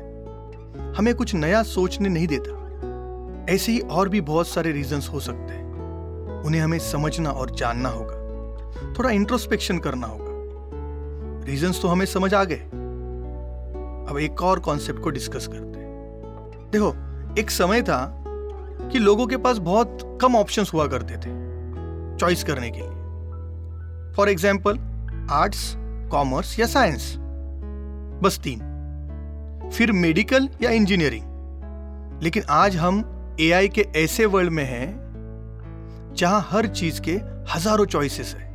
हमें 0.93 1.15
कुछ 1.15 1.35
नया 1.35 1.63
सोचने 1.63 2.09
नहीं 2.09 2.27
देता। 2.27 2.63
ऐसे 3.53 3.71
ही 3.71 3.79
और 3.79 4.09
भी 4.09 4.21
बहुत 4.21 4.47
सारे 4.47 4.71
रीजंस 4.71 5.09
हो 5.13 5.19
सकते 5.19 5.53
हैं। 5.53 5.63
उन्हें 6.45 6.61
हमें 6.61 6.79
समझना 6.79 7.31
और 7.31 7.51
जानना 7.51 7.89
होगा। 7.89 8.23
थोड़ा 8.93 9.09
इंट्रोस्पेक्शन 9.09 9.77
करना 9.77 10.07
होगा। 10.07 10.33
रीजंस 11.45 11.81
तो 11.81 11.87
हमें 11.87 12.05
समझ 12.05 12.33
आ 12.33 12.43
गए। 12.43 12.69
अब 14.11 14.17
एक 14.21 14.41
और 14.41 14.59
कॉन्सेप्ट 14.59 14.99
को 14.99 15.09
डिस्कस 15.09 15.47
करते 15.47 15.79
हैं। 15.79 15.82
देखो, 16.73 16.89
एक 17.39 17.51
समय 17.51 17.81
था 17.81 17.99
कि 18.91 18.99
लोगों 18.99 19.25
के 19.27 19.37
पास 19.37 19.57
बहुत 19.57 20.17
कम 20.21 20.35
ऑप्शंस 20.35 20.73
हुआ 20.73 20.85
करते 20.87 21.15
थे 21.15 21.31
चॉइस 22.17 22.43
करने 22.43 22.69
के 22.71 22.81
लिए। 22.81 24.13
फॉर 24.15 24.29
एग्ज़ाम्पल 24.29 24.77
आर्ट्स 25.31 25.73
कॉमर्स 26.11 26.57
या 26.59 26.65
साइंस 26.65 27.13
बस 28.23 28.39
तीन। 28.43 29.69
फिर 29.73 29.91
मेडिकल 29.91 30.49
या 30.61 30.71
इंजीनियरिंग 30.71 32.21
लेकिन 32.23 32.43
आज 32.51 32.75
हम 32.77 33.03
एआई 33.41 33.69
के 33.69 33.85
ऐसे 33.95 34.25
वर्ल्ड 34.25 34.51
में 34.51 34.63
हैं 34.63 36.13
जहाँ 36.17 36.47
हर 36.49 36.67
चीज़ 36.67 37.01
के 37.01 37.13
हज़ारों 37.53 37.85
चॉइसेस 37.85 38.35
है 38.35 38.51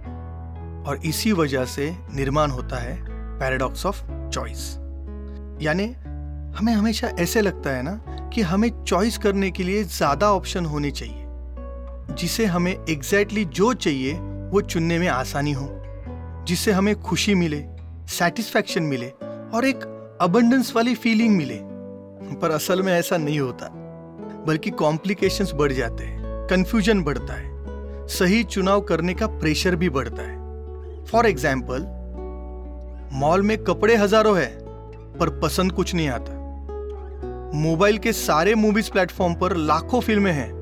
और 0.84 1.00
इसी 1.04 1.32
वजह 1.32 1.64
से 1.66 1.90
निर्माण 2.14 2.50
होता 2.50 2.76
है 2.76 2.98
पैराडॉक्स 3.38 3.86
ऑफ़ 3.86 4.02
चॉइस 4.28 4.68
यानी 5.62 5.92
हमें 6.58 6.72
हमेशा 6.72 7.08
ऐसे 7.18 7.40
लगता 7.40 7.70
है 7.70 7.82
ना 7.82 8.00
कि 8.34 8.42
हमें 8.42 8.84
चॉइस 8.84 9.18
करने 9.18 9.50
के 9.50 9.62
लिए 9.62 9.84
ज़्यादा 9.84 10.32
ऑप्शन 10.32 10.66
होने 10.66 10.90
चाहिए। 10.90 11.24
जिसे 12.14 12.44
हमें 12.46 12.72
एग्जैक्टली 12.72 13.40
exactly 13.40 13.58
जो 13.58 13.72
चाहिए, 13.74 14.12
वो 14.50 14.60
चुनने 14.60 14.98
में 14.98 15.08
आसानी 15.08 15.52
हो। 15.52 15.68
जिससे 16.46 16.72
हमें 16.72 16.94
खुशी 17.00 17.34
मिले 17.34 17.64
सेटिस्फैक्शन 18.08 18.82
मिले 18.82 19.08
और 19.54 19.64
एक 19.64 19.84
अबंडेंस 20.20 20.72
वाली 20.76 20.94
फीलिंग 20.94 21.36
मिले। 21.36 21.58
पर 22.34 22.50
असल 22.50 22.82
में 22.82 22.92
ऐसा 22.92 23.16
नहीं 23.16 23.40
होता, 23.40 23.68
बल्कि 24.46 24.70
कॉम्प्लिकेशंस 24.70 25.52
बढ़ 25.54 25.72
जाते 25.72 26.04
हैं 26.04 26.46
कंफ्यूजन 26.50 27.02
बढ़ता 27.02 27.34
है, 27.34 28.06
सही 28.08 28.42
चुनाव 28.44 28.80
करने 28.80 29.14
का 29.14 29.26
प्रेशर 29.26 29.76
भी 29.76 29.90
बढ़ता 29.90 30.22
है। 30.22 31.04
फॉर 31.04 31.26
एग्ज़ाम्पल 31.26 31.86
मॉल 33.12 33.42
में 33.42 33.56
कपड़े 33.64 33.96
हज़ारों 33.96 34.38
है, 34.38 34.48
पर 35.18 35.38
पसंद 35.40 35.72
कुछ 35.72 35.94
नहीं 35.94 36.08
आता। 36.08 36.37
मोबाइल 37.54 37.98
के 37.98 38.12
सारे 38.12 38.54
मूवीज़ 38.54 38.90
प्लेटफॉर्म 38.90 39.34
पर 39.34 39.56
लाखों 39.56 40.00
फ़िल्में 40.00 40.32
हैं, 40.32 40.52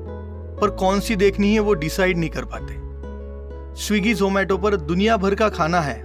पर 0.61 0.69
कौन 0.69 0.99
सी 0.99 1.15
देखनी 1.15 1.53
है 1.53 1.59
वो 1.59 1.73
डिसाइड 1.73 2.17
नहीं 2.17 2.29
कर 2.29 2.45
पाते। 2.45 2.75
स्विगी 3.81 4.13
जोमेटो 4.13 4.57
पर 4.57 4.75
दुनिया 4.75 5.17
भर 5.17 5.35
का 5.35 5.49
खाना 5.49 5.81
है, 5.81 6.03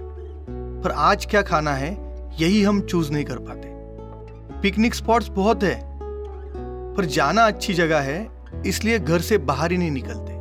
पर 0.81 0.91
आज 0.91 1.25
क्या 1.25 1.41
खाना 1.41 1.73
है, 1.73 1.91
यही 2.39 2.63
हम 2.63 2.81
चूज़ 2.81 3.11
नहीं 3.11 3.25
कर 3.25 3.37
पाते। 3.37 3.69
पिकनिक 4.61 4.95
स्पॉट्स 4.95 5.27
बहुत 5.27 5.63
है, 5.63 5.99
पर 6.95 7.05
जाना 7.05 7.47
अच्छी 7.47 7.73
जगह 7.73 7.99
है, 7.99 8.29
इसलिए 8.65 8.99
घर 8.99 9.19
से 9.19 9.37
बाहर 9.37 9.71
ही 9.71 9.77
नहीं 9.77 9.91
निकलते। 9.91 10.33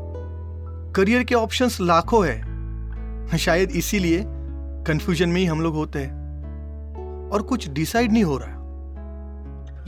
करियर 0.92 1.25
के 1.25 1.34
ऑप्शंस 1.34 1.78
लाखों 1.80 2.26
है, 2.26 3.38
शायद 3.38 3.70
इसीलिए 3.70 4.25
कंफ्यूजन 4.87 5.28
में 5.28 5.40
ही 5.40 5.46
हम 5.46 5.61
लोग 5.61 5.75
होते 5.75 5.99
हैं। 5.99 6.22
और 7.30 7.42
कुछ 7.42 7.68
डिसाइड 7.68 8.12
नहीं 8.12 8.25
हो 8.25 8.38
रहा। 8.38 8.62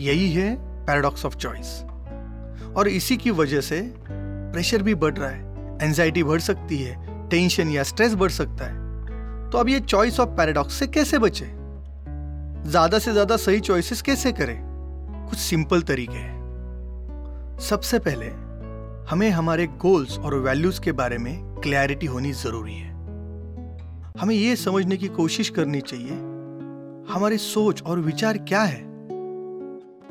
यही 0.00 0.32
है 0.32 0.54
पैराडॉक्स 0.86 1.24
ऑफ़ 1.26 1.36
चॉइस 1.36 1.82
और 2.76 2.88
इसी 2.88 3.16
की 3.16 3.30
वजह 3.30 3.60
से 3.60 3.80
प्रेशर 4.08 4.82
भी 4.82 4.94
बढ़ 4.94 5.14
रहा 5.14 5.30
है 5.30 5.78
एंजाइटी 5.82 6.22
बढ़ 6.22 6.40
सकती 6.40 6.78
है 6.78 7.28
टेंशन 7.28 7.68
या 7.68 7.82
स्ट्रेस 7.82 8.14
बढ़ 8.14 8.30
सकता 8.30 8.64
है। 8.64 9.50
तो 9.50 9.58
अब 9.58 9.68
ये 9.68 9.80
चॉइस 9.80 10.20
ऑफ़ 10.20 10.28
पैराडॉक्स 10.28 10.74
से 10.74 10.86
कैसे 10.86 11.18
बचे? 11.18 11.46
ज़्यादा 12.70 12.98
से 12.98 13.12
ज़्यादा 13.12 13.36
सही 13.36 13.60
चॉइसेस 13.60 14.02
कैसे 14.02 14.32
करें? 14.32 14.58
कुछ 15.30 15.38
सिंपल 15.38 15.82
तरीके 15.82 16.18
हैं। 16.18 17.58
सबसे 17.60 17.98
पहले, 17.98 18.26
हमें 19.10 19.30
हमारे 19.30 19.66
गोल्स 19.66 20.18
और 20.18 20.34
वैल्यूज़ 20.34 20.80
के 20.80 20.92
बारे 20.92 21.18
में 21.18 21.60
क्लैरिटी 21.62 22.06
होनी 22.06 22.32
ज़रूरी 22.32 22.74
है। 22.74 22.92
हमें 24.20 24.34
यह 24.34 24.54
समझने 24.54 24.96
की 24.96 25.08
कोशिश 25.08 25.48
करनी 25.50 25.80
चाहिए, 25.80 26.12
हमारी 27.14 27.38
सोच 27.38 27.82
और 27.82 27.98
विचार 27.98 28.38
क्या 28.38 28.62
है? 28.62 28.93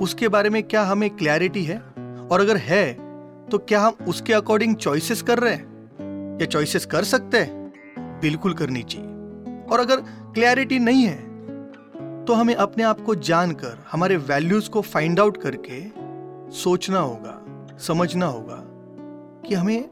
उसके 0.03 0.27
बारे 0.27 0.50
में 0.50 0.62
क्या 0.63 0.83
हमें 0.83 1.10
क्लैरिटी 1.10 1.63
है? 1.63 1.77
और 2.31 2.41
अगर 2.41 2.57
है 2.57 2.93
तो 3.48 3.57
क्या 3.57 3.81
हम 3.81 4.05
उसके 4.07 4.33
अकॉर्डिंग 4.33 4.75
चॉइसेस 4.75 5.22
कर 5.22 5.39
रहे 5.39 5.53
हैं? 5.53 6.38
या 6.41 6.45
चॉइसेस 6.45 6.86
कर 6.86 7.03
सकते 7.03 7.38
हैं? 7.38 8.19
बिल्कुल 8.22 8.53
करनी 8.53 8.83
चाहिए। 8.83 9.07
और 9.72 9.79
अगर 9.79 10.01
क्लैरिटी 10.33 10.79
नहीं 10.79 11.03
है 11.03 11.22
तो 12.25 12.33
हमें 12.33 12.53
अपने 12.55 12.83
आप 12.83 13.01
को 13.01 13.15
जानकर, 13.15 13.77
हमारे 13.91 14.17
वैल्यूज़ 14.17 14.69
को 14.69 14.81
फाइंड 14.81 15.19
आउट 15.19 15.38
करके 15.38 15.81
सोचना 16.53 17.00
होगा, 17.00 17.39
समझना 17.79 18.25
होगा 18.25 18.60
कि 19.48 19.55
हमें 19.55 19.89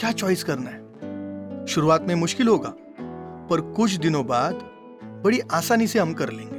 क्या 0.00 0.12
चॉइस 0.12 0.44
करना 0.44 0.70
है। 0.70 1.66
शुरुआत 1.66 2.02
में 2.02 2.14
मुश्किल 2.14 2.48
होगा, 2.48 2.74
पर 3.50 3.60
कुछ 3.72 3.94
दिनों 3.96 4.26
बाद 4.26 4.54
बड़ी 5.24 5.40
आसानी 5.52 5.86
से 5.86 5.98
हम 5.98 6.12
कर 6.12 6.30
लेंगे। 6.30 6.55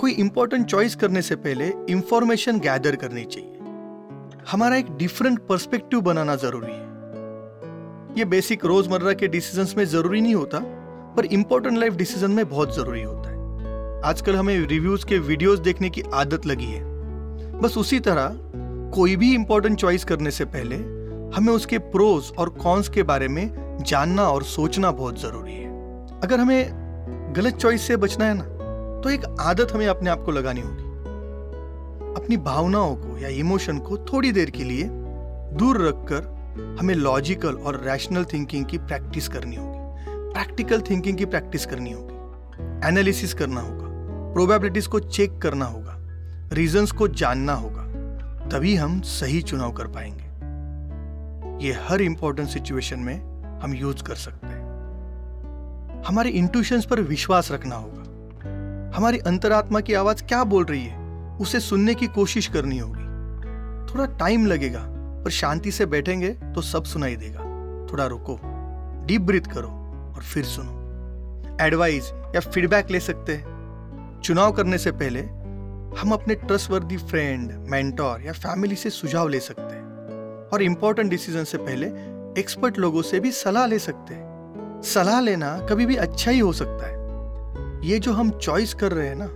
कोई 0.00 0.12
इंपॉर्टेंट 0.12 0.66
चॉइस 0.66 0.94
करने 0.94 1.22
से 1.22 1.36
पहले 1.36 1.72
इंफॉर्मेशन 1.90 2.58
गैदर 2.58 2.96
करनी 2.96 3.24
चाहिए। 3.24 3.52
हमारा 4.50 4.76
एक 4.76 4.90
डिफरेंट 4.96 5.38
पर्सपेक्टिव 5.38 6.00
बनाना 6.00 6.36
ज़रूरी 6.36 6.72
है। 6.72 6.84
ये 8.18 8.24
बेसिक 8.24 8.64
रोज़मर्रा 8.64 9.12
के 9.12 9.28
डिसीजंस 9.28 9.74
में 9.76 9.84
ज़रूरी 9.84 10.20
नहीं 10.20 10.34
होता, 10.34 10.58
पर 11.16 11.24
इंपॉर्टेंट 11.24 11.78
लाइफ 11.78 11.94
डिसीज़न 11.94 12.30
में 12.30 12.48
बहुत 12.48 12.74
ज़रूरी 12.76 13.02
होता 13.02 13.30
है। 13.30 14.02
आजकल 14.04 14.36
हमें 14.36 14.58
रिव्यूज़ 14.58 15.06
के 15.06 15.18
वीडियोस 15.18 15.58
देखने 15.58 15.90
की 15.90 16.02
आदत 16.14 16.46
लगी 16.46 16.64
है। 16.64 16.84
बस 17.60 17.78
उसी 17.78 18.00
तरह, 18.00 18.36
कोई 18.94 19.16
भी 19.16 19.34
इंपॉर्टेंट 19.34 19.78
चॉइस 19.78 20.04
करने 20.04 20.30
से 20.30 20.44
पहले 20.44 20.76
हमें 21.36 21.52
उसके 21.52 21.78
प्रोज 21.78 22.32
और 22.38 22.48
कॉन्स 22.48 22.88
के 22.88 23.02
बारे 23.02 23.28
में 23.28 23.78
जानना 23.80 24.22
और 24.22 24.42
सोचना 24.42 24.90
बहुत 24.90 25.20
ज़रूरी 25.20 25.52
है। 25.52 25.64
अगर 26.20 26.40
हमें 26.40 27.32
गलत 27.36 27.54
चॉइस 27.54 27.82
से 27.82 27.96
बचना 27.96 28.24
है 28.24 28.34
ना 28.34 28.44
तो 29.06 29.10
एक 29.10 29.24
आदत 29.40 29.72
हमें 29.72 29.86
अपने 29.86 30.10
आप 30.10 30.22
को 30.22 30.32
लगानी 30.32 30.60
होगी। 30.60 30.82
अपनी 32.22 32.36
भावनाओं 32.36 32.96
को 32.96 33.18
या 33.18 33.28
इमोशन 33.28 33.78
को 33.78 33.98
थोड़ी 33.98 34.32
देर 34.32 34.50
के 34.50 34.64
लिए 34.64 34.84
दूर 35.56 35.88
रखकर 35.88 36.24
हमें 36.80 36.94
लॉजिकल 36.94 37.54
और 37.54 37.80
रैशनल 37.84 38.24
थिंकिंग 38.24 38.66
की 38.66 38.78
प्रैक्टिस 38.78 39.28
करनी 39.28 39.56
होगी। 39.56 39.78
प्रैक्टिकल 40.08 40.80
थिंकिंग 40.80 41.16
की 41.16 41.24
प्रैक्टिस 41.24 41.66
करनी 41.66 41.92
होगी। 41.92 42.14
एनालिसिस 42.88 43.34
करना 43.34 43.60
होगा। 43.60 43.86
प्रोबेबिलिटीज 44.32 44.86
को 44.86 45.00
चेक 45.00 45.38
करना 45.38 45.64
होगा। 45.64 45.96
रीजंस 46.52 46.92
को 46.92 47.08
जानना 47.08 47.54
होगा। 47.54 47.82
तभी 48.48 48.76
हम 48.76 49.00
सही 49.00 49.42
चुनाव 49.42 49.72
कर 49.72 49.86
पाएँगे। 49.86 50.24
ये 51.66 51.72
हर 51.72 52.00
इंपॉर्टेंट 52.00 52.48
सिचुएशन 52.48 52.98
में 52.98 53.42
हम 53.60 53.74
यूज़ 53.74 54.02
कर 54.02 54.14
सकते 54.14 54.46
हैं। 54.46 54.66
हमारे 56.02 56.30
इंट्यूशंस 56.30 56.84
पर 56.84 57.00
विश्वास 57.00 57.52
रखना 57.52 57.76
होगा। 57.76 58.05
हमारी 58.96 59.18
अंतरात्मा 59.18 59.80
की 59.80 59.94
आवाज़ 59.94 60.24
क्या 60.24 60.44
बोल 60.44 60.64
रही 60.64 60.84
है? 60.84 60.98
उसे 61.40 61.60
सुनने 61.60 61.94
की 61.94 62.06
कोशिश 62.06 62.46
करनी 62.46 62.78
होगी। 62.78 63.02
थोड़ा 63.92 64.06
टाइम 64.18 64.46
लगेगा, 64.46 64.86
पर 65.24 65.30
शांति 65.30 65.70
से 65.70 65.86
बैठेंगे 65.86 66.28
तो 66.28 66.60
सब 66.60 66.84
सुनाई 66.84 67.16
देगा। 67.16 67.38
थोड़ा 67.92 68.06
रुको, 68.06 68.40
डीप 69.06 69.20
ब्रीथ 69.20 69.40
करो 69.40 69.68
और 70.16 70.22
फिर 70.22 70.44
सुनो। 70.44 70.70
एडवाइस 71.60 72.12
या 72.34 72.40
फीडबैक 72.40 72.90
ले 72.90 73.00
सकते 73.00 73.34
हैं। 73.34 73.44
चुनाव 74.24 74.52
करने 74.52 74.78
से 74.78 74.92
पहले 74.92 75.20
हम 76.00 76.10
अपने 76.12 76.34
ट्रस्टवर्दी 76.34 76.96
फ्रेंड, 76.96 77.52
मेंटोर 77.52 78.22
या 78.22 78.32
फैमिली 78.32 78.74
से 78.74 78.90
सुझाव 78.90 79.28
ले 79.28 79.40
सकते 79.40 79.76
हैं। 79.76 79.84
और 80.48 80.62
इंपॉर्टेंट 80.62 81.10
डिसीज़न 81.10 81.44
से 81.44 81.58
पहले 81.58 81.86
एक्सपर्ट 82.40 82.78
लोगों 82.78 83.02
से 83.02 83.20
भी 83.20 83.30
सलाह 83.30 83.66
ले 83.66 83.78
सकते 83.78 84.14
हैं। 84.14 84.26
सलाह 84.84 85.20
लेना 85.20 85.58
कभी 85.58 85.86
भी 85.86 85.96
अच्छा 85.96 86.30
ही 86.30 86.38
हो 86.38 86.52
सकता 86.52 86.86
है। 86.86 86.95
ये 87.86 87.98
जो 87.98 88.12
हम 88.12 88.30
चॉइस 88.30 88.74
कर 88.74 88.92
रहे 88.92 89.08
हैं 89.08 89.16
ना, 89.18 89.26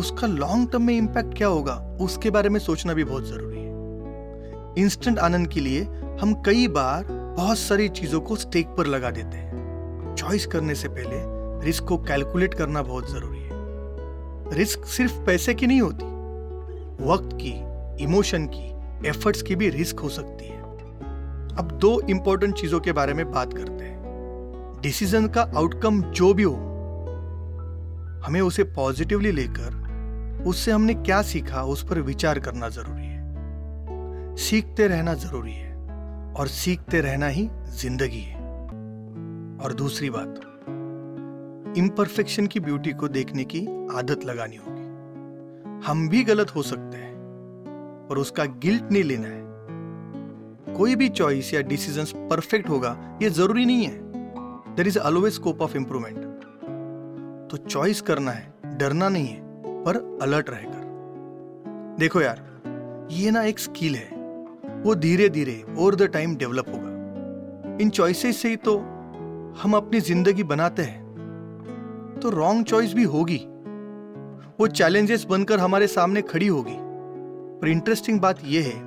उसका 0.00 0.26
लॉन्ग 0.26 0.70
टर्म 0.70 0.82
में 0.82 0.96
इम्पैक्ट 0.96 1.36
क्या 1.36 1.48
होगा, 1.48 1.74
उसके 2.00 2.30
बारे 2.30 2.48
में 2.48 2.60
सोचना 2.60 2.94
भी 2.94 3.04
बहुत 3.04 3.24
ज़रूरी 3.24 3.58
है। 3.58 4.84
इंस्टेंट 4.84 5.18
आनंद 5.18 5.48
के 5.48 5.60
लिए 5.60 5.82
हम 6.20 6.32
कई 6.42 6.68
बार 6.68 7.04
बहुत 7.36 7.58
सारी 7.58 7.88
चीज़ों 7.88 8.20
को 8.20 8.36
स्टेक 8.36 8.66
पर 8.66 8.86
लगा 8.86 9.10
देते 9.10 9.36
हैं। 9.36 10.14
चॉइस 10.18 10.46
करने 10.46 10.74
से 10.74 10.88
पहले 10.88 11.16
रिस्क 11.66 11.84
को 11.84 11.98
कैलकुलेट 11.98 12.54
करना 12.54 12.82
बहुत 12.82 13.10
ज़रूरी 13.10 13.38
है। 13.38 14.56
रिस्क 14.56 14.84
सिर्फ़ 14.84 15.18
पैसे 15.20 15.54
की 15.54 15.66
नहीं 15.66 15.80
होती, 15.80 16.04
वक्त 17.04 17.36
की 17.36 17.54
इमोशन 18.04 18.46
की 18.46 19.08
एफर्ट्स 19.08 19.42
की 19.42 19.56
भी 19.56 19.68
रिस्क 19.68 20.00
हो 20.00 20.08
सकती 20.08 20.44
है। 20.44 20.60
अब 21.56 21.78
दो 21.80 22.00
इंपॉर्टेंट 22.00 22.54
चीज़ों 22.54 22.80
के 22.80 22.92
बारे 22.92 23.14
में 23.14 23.30
बात 23.32 23.54
करते 23.54 23.84
हैं। 23.84 24.80
डिसीज़न 24.82 25.28
का 25.28 25.50
आउटकम 25.56 26.02
जो 26.02 26.34
भी 26.34 26.42
हो 26.42 26.72
हमें 28.24 28.40
उसे 28.40 28.64
पॉजिटिवली 28.64 29.32
लेकर, 29.32 29.84
उससे 30.46 30.72
हमने 30.72 30.94
क्या 30.94 31.20
सीखा 31.22 31.62
उस 31.64 31.86
पर 31.88 32.00
विचार 32.00 32.38
करना 32.38 32.68
ज़रूरी 32.68 33.06
है। 33.06 34.36
सीखते 34.36 34.86
रहना 34.88 35.14
ज़रूरी 35.14 35.52
है 35.52 35.74
और 36.32 36.48
सीखते 36.48 37.00
रहना 37.00 37.28
ही 37.28 37.48
ज़िंदगी 37.78 38.20
है। 38.20 38.44
और 39.64 39.72
दूसरी 39.72 40.10
बात 40.10 40.42
इम्परफेक्शन 41.78 42.46
की 42.46 42.60
ब्यूटी 42.60 42.92
को 42.92 43.08
देखने 43.08 43.44
की 43.44 43.60
आदत 43.96 44.24
लगानी 44.24 44.56
होगी। 44.56 45.86
हम 45.86 46.08
भी 46.08 46.22
गलत 46.24 46.54
हो 46.54 46.62
सकते 46.62 46.96
हैं, 46.96 47.14
पर 48.10 48.18
उसका 48.18 48.44
गिल्ट 48.44 48.92
नहीं 48.92 49.04
लेना 49.04 49.28
है। 49.28 49.44
कोई 50.74 50.94
भी 50.96 51.08
चॉइस 51.08 51.52
या 51.54 51.60
डिसीज़न 51.62 52.28
परफेक्ट 52.28 52.68
होगा 52.68 52.96
यह 53.22 53.28
ज़रूरी 53.28 53.64
नहीं 53.64 53.84
है। 53.84 54.74
There 54.76 54.88
is 54.88 54.98
always 54.98 55.32
scope 55.32 55.62
of 55.62 55.76
improvement 55.76 56.25
तो 57.50 57.56
चॉइस 57.56 58.00
करना 58.00 58.30
है, 58.30 58.54
डरना 58.66 59.08
नहीं 59.08 59.26
है, 59.26 59.40
पर 59.84 60.18
अलर्ट 60.22 60.50
रहकर। 60.50 61.96
देखो 61.98 62.20
यार, 62.20 62.42
ये 63.10 63.30
ना 63.30 63.42
एक 63.42 63.58
स्किल 63.58 63.94
है, 63.94 64.08
वो 64.82 64.94
धीरे 64.94 65.28
धीरे 65.28 65.64
ओवर 65.78 65.94
द 65.94 66.02
टाइम 66.02 66.36
डेवलप 66.36 66.68
होगा। 66.68 67.76
इन 67.80 67.90
चॉइसेस 67.90 68.42
से 68.42 68.48
ही 68.48 68.56
तो 68.56 68.78
हम 69.62 69.74
अपनी 69.74 70.00
ज़िंदगी 70.00 70.42
बनाते 70.42 70.82
हैं। 70.82 71.06
तो 72.22 72.30
रॉन्ग 72.30 72.64
चॉइस 72.64 72.94
भी 72.94 73.02
होगी। 73.02 73.40
वो 74.60 74.66
चैलेंजेस 74.66 75.24
बनकर 75.24 75.58
हमारे 75.58 75.86
सामने 75.86 76.22
खड़ी 76.22 76.46
होगी। 76.46 76.76
पर 77.60 77.68
इंटरेस्टिंग 77.68 78.20
बात 78.20 78.38
यह 78.44 78.64
है, 78.64 78.82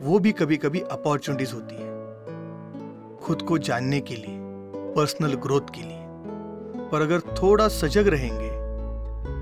वो 0.00 0.18
भी 0.18 0.32
कभी 0.32 0.56
कभी 0.56 0.80
अपॉर्चुनिटीज़ 0.80 1.54
होती 1.54 1.74
है। 1.74 1.86
खुद 3.16 3.42
को 3.42 3.58
जानने 3.58 4.00
के 4.00 4.14
लिए, 4.14 4.38
पर्सनल 4.96 5.34
ग्रोथ 5.34 5.60
के 5.60 5.82
लिए। 5.82 5.95
पर 6.92 7.02
अगर 7.02 7.20
थोड़ा 7.20 7.68
सजग 7.68 8.08
रहेंगे 8.08 8.50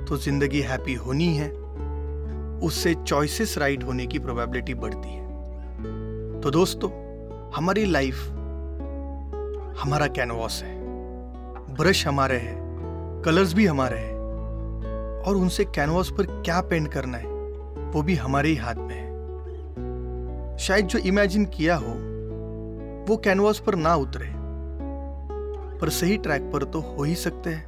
तो 0.06 0.16
ज़िंदगी 0.16 0.60
हैप्पी 0.60 0.94
होनी 0.94 1.34
है। 1.36 1.50
उससे 2.60 2.94
चॉइसेस 2.94 3.58
राइट 3.58 3.84
होने 3.84 4.06
की 4.06 4.18
प्रोबेबिलिटी 4.18 4.74
बढ़ती 4.74 5.08
है। 5.08 6.40
तो 6.40 6.50
दोस्तों, 6.50 6.90
हमारी 7.50 7.84
लाइफ 7.84 8.16
हमारा 9.80 10.06
कैनवास 10.06 10.62
है। 10.64 10.74
ब्रश 11.74 12.06
हमारे 12.06 12.36
हैं 12.36 13.22
कलर्स 13.24 13.52
भी 13.54 13.66
हमारे 13.66 13.98
हैं। 13.98 14.12
और 15.22 15.36
उनसे 15.36 15.64
कैनवास 15.64 16.10
पर 16.10 16.26
क्या 16.42 16.60
पेंट 16.60 16.92
करना 16.92 17.18
है, 17.18 17.26
वो 17.92 18.02
भी 18.02 18.14
हमारे 18.14 18.48
ही 18.48 18.56
हाथ 18.56 18.74
में 18.74 18.94
है। 18.94 20.56
शायद 20.58 20.86
जो 20.86 20.98
इमेजिन 20.98 21.44
किया 21.46 21.76
हो, 21.76 21.94
वो 23.08 23.16
कैनवास 23.16 23.62
पर 23.66 23.74
ना 23.74 23.94
उतरे। 23.94 24.33
पर 25.80 25.88
सही 25.90 26.16
ट्रैक 26.16 26.42
पर 26.52 26.64
तो 26.64 26.80
हो 26.80 27.04
ही 27.04 27.14
सकते 27.14 27.50
हैं, 27.50 27.66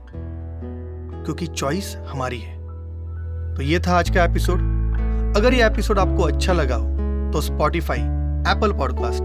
क्योंकि 1.25 1.47
चॉइस 1.47 1.95
हमारी 2.09 2.39
है। 2.39 2.55
तो 3.55 3.63
ये 3.63 3.79
था 3.81 3.99
आज 3.99 4.11
का 4.11 4.25
एपिसोड 4.25 5.35
अगर 5.37 5.55
ये 5.55 5.67
एपिसोड 5.67 5.99
आपको 5.99 6.23
अच्छा 6.23 6.53
लगा 6.53 6.75
हो 6.75 7.31
तो 7.33 7.41
Spotify 7.41 8.01
Apple 8.51 8.73
podcast 8.73 9.23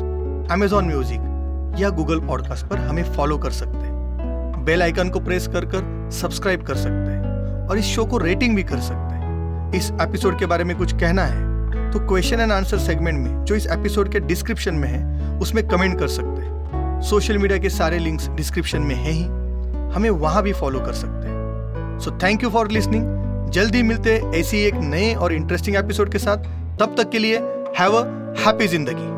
Amazon 0.53 0.85
music 0.85 1.75
या 1.79 1.89
गूगल 1.89 2.19
पॉडकास्ट 2.19 2.65
पर 2.67 2.77
हमें 2.79 3.03
फॉलो 3.15 3.37
कर 3.37 3.51
सकते 3.51 3.77
हैं। 3.77 4.63
बेल 4.65 4.81
आइकन 4.83 5.09
को 5.09 5.19
प्रेस 5.19 5.47
कर 5.47 5.65
कर 5.65 6.09
सब्सक्राइब 6.11 6.63
कर 6.63 6.75
सकते 6.75 7.11
हैं 7.11 7.67
और 7.67 7.77
इस 7.77 7.85
शो 7.85 8.05
को 8.05 8.17
रेटिंग 8.17 8.55
भी 8.55 8.63
कर 8.63 8.79
सकते 8.79 9.15
हैं। 9.15 9.71
इस 9.73 9.91
एपिसोड 10.01 10.39
के 10.39 10.45
बारे 10.45 10.63
में 10.63 10.77
कुछ 10.77 10.93
कहना 10.93 11.25
है 11.25 11.91
तो 11.91 11.99
क्वेश्चन 11.99 12.39
एंड 12.39 12.51
आंसर 12.51 12.77
सेगमेंट 12.79 13.17
में, 13.19 13.43
जो 13.45 13.55
इस 13.55 13.67
एपिसोड 13.67 14.11
के 14.11 14.19
डिस्क्रिप्शन 14.21 14.75
में 14.75 14.87
है, 14.87 15.39
उसमें 15.39 15.67
कमेंट 15.67 15.99
कर 15.99 16.07
सकते 16.09 16.41
हैं। 16.41 16.50
सोशल 17.01 17.37
मीडिया 17.37 17.57
के 17.59 17.69
सारे 17.69 17.99
लिंक्स 17.99 18.27
डिस्क्रिप्शन 18.29 18.81
में 18.81 18.95
है 18.95 19.11
ही। 19.11 19.23
हमें 19.95 20.09
वहाँ 20.09 20.43
भी 20.43 20.53
फॉलो 20.53 20.79
कर 20.79 20.93
सकते 20.93 21.27
हैं। 21.27 21.99
So 21.99 22.11
thank 22.23 22.43
you 22.43 22.49
for 22.49 22.71
listening 22.71 23.49
जल्दी 23.51 23.83
मिलते 23.83 24.15
ऐसी 24.35 24.57
एक 24.57 24.73
नए 24.73 25.13
और 25.15 25.33
इंटरेस्टिंग 25.33 25.75
एपिसोड 25.75 26.11
के 26.11 26.19
साथ। 26.19 26.37
तब 26.79 26.95
तक 26.97 27.09
के 27.09 27.19
लिए 27.19 27.37
हैव 27.79 27.93
अ 27.93 28.03
हैप्पी 28.39 28.67
ज़िंदगी। 28.67 29.09